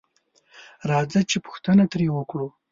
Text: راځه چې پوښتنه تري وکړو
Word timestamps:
راځه 0.89 1.19
چې 1.29 1.37
پوښتنه 1.45 1.83
تري 1.91 2.07
وکړو 2.13 2.47